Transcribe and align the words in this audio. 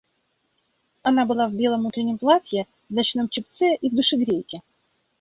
Она 1.03 1.25
была 1.27 1.47
в 1.47 1.53
белом 1.53 1.85
утреннем 1.85 2.17
платье, 2.17 2.65
в 2.89 2.93
ночном 2.95 3.29
чепце 3.29 3.75
и 3.75 3.87
в 3.87 3.93
душегрейке. 3.93 4.63